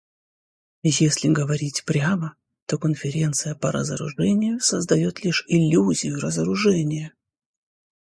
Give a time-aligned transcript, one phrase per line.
[0.81, 2.33] Если говорить прямо,
[2.65, 7.13] то Конференция по разоружению создает лишь иллюзию разоружения.